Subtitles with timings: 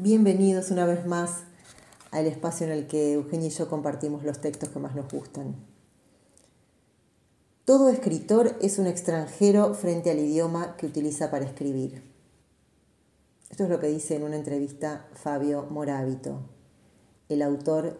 [0.00, 1.40] Bienvenidos una vez más
[2.12, 5.56] al espacio en el que Eugenia y yo compartimos los textos que más nos gustan.
[7.64, 12.04] Todo escritor es un extranjero frente al idioma que utiliza para escribir.
[13.50, 16.42] Esto es lo que dice en una entrevista Fabio Morábito,
[17.28, 17.98] el autor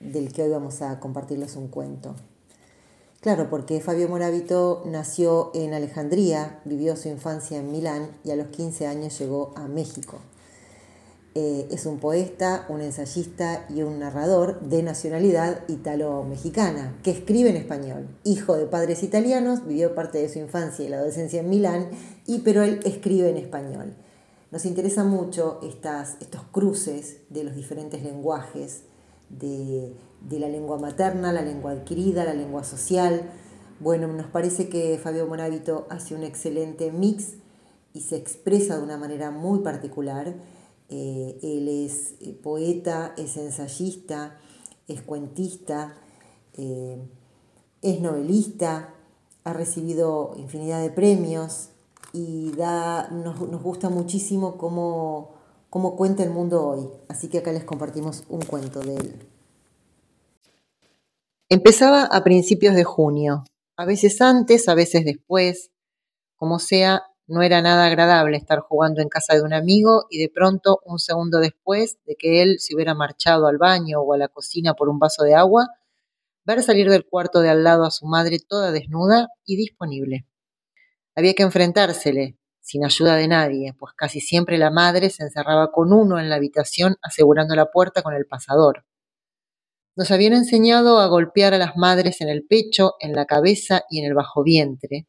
[0.00, 2.16] del que hoy vamos a compartirles un cuento.
[3.20, 8.48] Claro, porque Fabio Morábito nació en Alejandría, vivió su infancia en Milán y a los
[8.48, 10.18] 15 años llegó a México.
[11.40, 17.54] Eh, es un poeta, un ensayista y un narrador de nacionalidad italo-mexicana, que escribe en
[17.54, 18.08] español.
[18.24, 21.90] Hijo de padres italianos, vivió parte de su infancia y la adolescencia en Milán,
[22.26, 23.94] y, pero él escribe en español.
[24.50, 28.82] Nos interesan mucho estas, estos cruces de los diferentes lenguajes,
[29.28, 29.94] de,
[30.28, 33.30] de la lengua materna, la lengua adquirida, la lengua social.
[33.78, 37.34] Bueno, nos parece que Fabio Morábito hace un excelente mix
[37.92, 40.34] y se expresa de una manera muy particular
[40.90, 44.38] eh, él es eh, poeta, es ensayista,
[44.86, 45.94] es cuentista,
[46.54, 46.98] eh,
[47.82, 48.94] es novelista,
[49.44, 51.70] ha recibido infinidad de premios
[52.12, 55.34] y da, nos, gusta muchísimo cómo,
[55.68, 56.88] cómo cuenta el mundo hoy.
[57.08, 59.28] Así que acá les compartimos un cuento de él.
[61.50, 63.44] Empezaba a principios de junio,
[63.76, 65.70] a veces antes, a veces después,
[66.36, 70.30] como sea, no era nada agradable estar jugando en casa de un amigo y de
[70.30, 74.28] pronto, un segundo después de que él se hubiera marchado al baño o a la
[74.28, 75.68] cocina por un vaso de agua,
[76.44, 80.26] ver salir del cuarto de al lado a su madre toda desnuda y disponible.
[81.14, 85.92] Había que enfrentársele, sin ayuda de nadie, pues casi siempre la madre se encerraba con
[85.92, 88.86] uno en la habitación asegurando la puerta con el pasador.
[89.96, 94.00] Nos habían enseñado a golpear a las madres en el pecho, en la cabeza y
[94.00, 95.06] en el bajo vientre,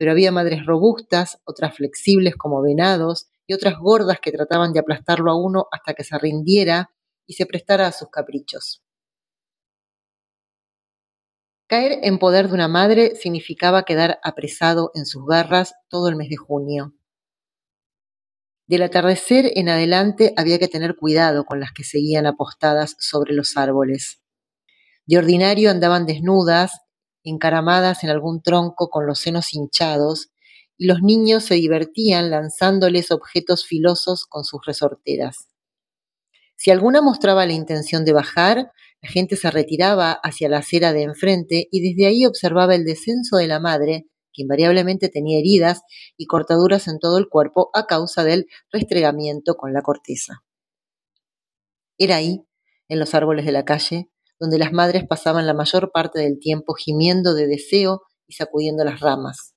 [0.00, 5.30] pero había madres robustas, otras flexibles como venados y otras gordas que trataban de aplastarlo
[5.30, 6.90] a uno hasta que se rindiera
[7.26, 8.82] y se prestara a sus caprichos.
[11.66, 16.30] Caer en poder de una madre significaba quedar apresado en sus garras todo el mes
[16.30, 16.94] de junio.
[18.66, 23.54] Del atardecer en adelante había que tener cuidado con las que seguían apostadas sobre los
[23.58, 24.22] árboles.
[25.04, 26.72] De ordinario andaban desnudas
[27.24, 30.30] encaramadas en algún tronco con los senos hinchados,
[30.76, 35.48] y los niños se divertían lanzándoles objetos filosos con sus resorteras.
[36.56, 38.70] Si alguna mostraba la intención de bajar,
[39.02, 43.36] la gente se retiraba hacia la acera de enfrente y desde ahí observaba el descenso
[43.36, 45.82] de la madre, que invariablemente tenía heridas
[46.16, 50.44] y cortaduras en todo el cuerpo a causa del restregamiento con la corteza.
[51.98, 52.44] Era ahí,
[52.88, 54.10] en los árboles de la calle,
[54.40, 59.00] donde las madres pasaban la mayor parte del tiempo gimiendo de deseo y sacudiendo las
[59.00, 59.54] ramas.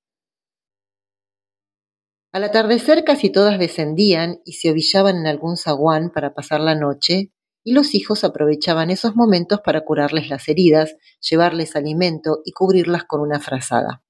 [2.34, 7.32] Al atardecer casi todas descendían y se ovillaban en algún zaguán para pasar la noche,
[7.64, 13.22] y los hijos aprovechaban esos momentos para curarles las heridas, llevarles alimento y cubrirlas con
[13.22, 14.04] una frazada.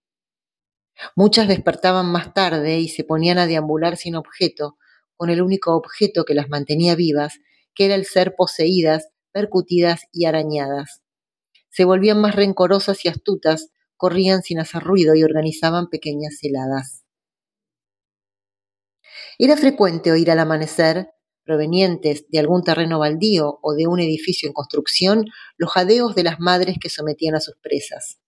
[1.16, 4.78] Muchas despertaban más tarde y se ponían a deambular sin objeto,
[5.18, 7.40] con el único objeto que las mantenía vivas,
[7.76, 11.02] que era el ser poseídas percutidas y arañadas.
[11.70, 17.04] Se volvían más rencorosas y astutas, corrían sin hacer ruido y organizaban pequeñas heladas.
[19.40, 21.10] Era frecuente oír al amanecer,
[21.44, 25.26] provenientes de algún terreno baldío o de un edificio en construcción,
[25.58, 28.20] los jadeos de las madres que sometían a sus presas.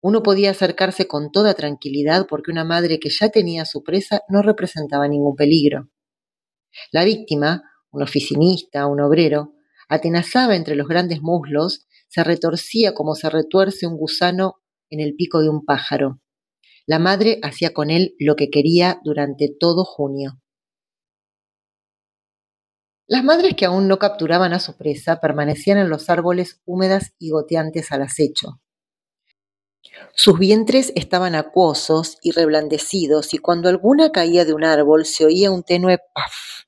[0.00, 4.42] Uno podía acercarse con toda tranquilidad porque una madre que ya tenía su presa no
[4.42, 5.88] representaba ningún peligro.
[6.92, 9.54] La víctima, un oficinista, un obrero,
[9.88, 15.40] atenazaba entre los grandes muslos, se retorcía como se retuerce un gusano en el pico
[15.40, 16.20] de un pájaro.
[16.86, 20.40] La madre hacía con él lo que quería durante todo junio.
[23.06, 27.30] Las madres que aún no capturaban a su presa permanecían en los árboles húmedas y
[27.30, 28.60] goteantes al acecho.
[30.14, 35.50] Sus vientres estaban acuosos y reblandecidos y cuando alguna caía de un árbol se oía
[35.50, 36.63] un tenue paf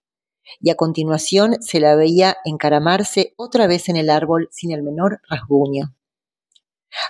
[0.61, 5.21] y a continuación se la veía encaramarse otra vez en el árbol sin el menor
[5.29, 5.95] rasguño.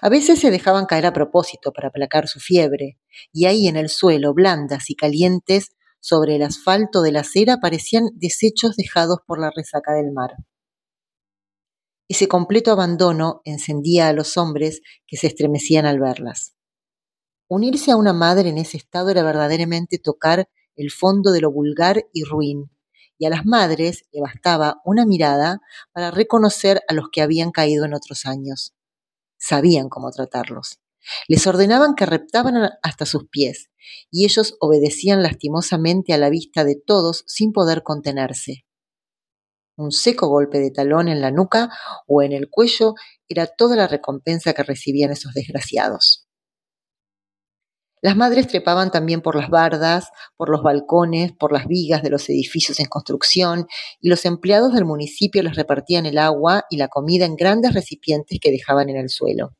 [0.03, 2.99] A veces se dejaban caer a propósito para aplacar su fiebre,
[3.32, 8.11] y ahí en el suelo, blandas y calientes, sobre el asfalto de la acera parecían
[8.15, 10.37] desechos dejados por la resaca del mar.
[12.09, 16.55] Ese completo abandono encendía a los hombres que se estremecían al verlas.
[17.49, 22.06] Unirse a una madre en ese estado era verdaderamente tocar el fondo de lo vulgar
[22.12, 22.71] y ruin,
[23.19, 25.61] y a las madres le bastaba una mirada
[25.93, 28.75] para reconocer a los que habían caído en otros años.
[29.39, 30.81] Sabían cómo tratarlos.
[31.29, 33.71] Les ordenaban que reptaban hasta sus pies,
[34.11, 38.65] y ellos obedecían lastimosamente a la vista de todos sin poder contenerse.
[39.77, 41.71] Un seco golpe de talón en la nuca
[42.07, 42.95] o en el cuello
[43.29, 46.25] era toda la recompensa que recibían esos desgraciados.
[48.03, 52.29] Las madres trepaban también por las bardas, por los balcones, por las vigas de los
[52.29, 53.67] edificios en construcción,
[54.01, 58.39] y los empleados del municipio les repartían el agua y la comida en grandes recipientes
[58.41, 59.57] que dejaban en el suelo.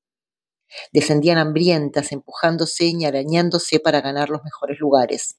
[0.93, 5.37] Descendían hambrientas, empujándose y arañándose para ganar los mejores lugares.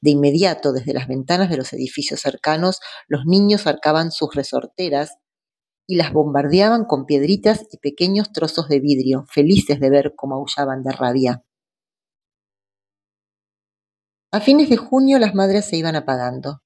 [0.00, 5.16] De inmediato, desde las ventanas de los edificios cercanos, los niños arcaban sus resorteras
[5.86, 10.82] y las bombardeaban con piedritas y pequeños trozos de vidrio, felices de ver cómo aullaban
[10.82, 11.44] de rabia.
[14.30, 16.62] A fines de junio las madres se iban apagando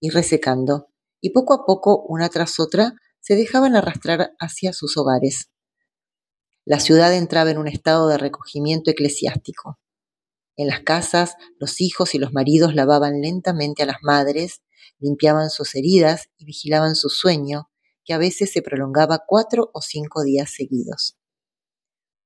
[0.00, 0.88] y resecando,
[1.20, 5.50] y poco a poco, una tras otra, se dejaban arrastrar hacia sus hogares.
[6.64, 9.78] La ciudad entraba en un estado de recogimiento eclesiástico.
[10.56, 14.62] En las casas, los hijos y los maridos lavaban lentamente a las madres,
[14.98, 17.68] limpiaban sus heridas y vigilaban su sueño,
[18.06, 21.18] que a veces se prolongaba cuatro o cinco días seguidos.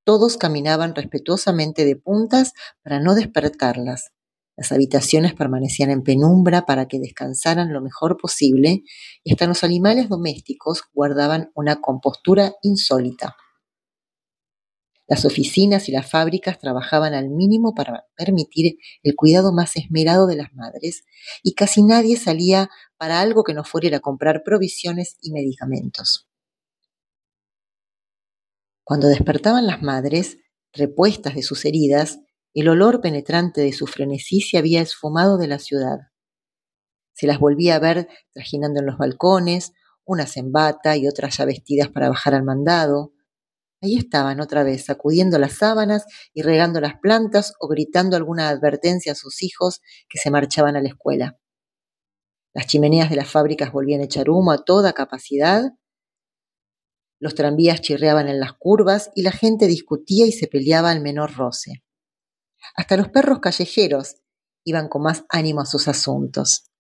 [0.05, 2.53] Todos caminaban respetuosamente de puntas
[2.85, 4.13] para no despertarlas.
[4.57, 8.83] Las habitaciones permanecían en penumbra para que descansaran lo mejor posible
[9.23, 13.37] y hasta los animales domésticos guardaban una compostura insólita.
[15.09, 20.37] Las oficinas y las fábricas trabajaban al mínimo para permitir el cuidado más esmerado de
[20.37, 21.05] las madres
[21.45, 26.29] y casi nadie salía para algo que no fuera a comprar provisiones y medicamentos.
[28.83, 30.39] Cuando despertaban las madres,
[30.73, 32.21] repuestas de sus heridas,
[32.61, 35.99] el olor penetrante de su frenesí se había esfumado de la ciudad.
[37.13, 39.73] Se las volvía a ver trajinando en los balcones,
[40.05, 43.13] unas en bata y otras ya vestidas para bajar al mandado,
[43.83, 49.13] Ahí estaban otra vez, sacudiendo las sábanas y regando las plantas o gritando alguna advertencia
[49.13, 51.39] a sus hijos que se marchaban a la escuela.
[52.55, 55.73] Las chimeneas de las fábricas volvían a echar humo a toda capacidad,
[57.19, 61.35] los tranvías chirreaban en las curvas y la gente discutía y se peleaba al menor
[61.35, 61.83] roce.
[62.75, 64.17] Hasta los perros callejeros
[64.65, 66.71] iban con más ánimo a sus asuntos.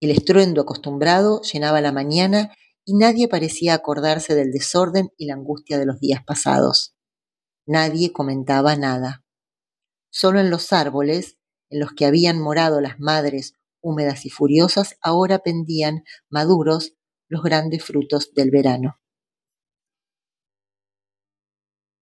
[0.00, 2.54] El estruendo acostumbrado llenaba la mañana
[2.84, 6.94] y nadie parecía acordarse del desorden y la angustia de los días pasados.
[7.66, 9.24] Nadie comentaba nada.
[10.10, 11.38] Solo en los árboles,
[11.68, 16.94] en los que habían morado las madres húmedas y furiosas, ahora pendían, maduros,
[17.28, 18.99] los grandes frutos del verano.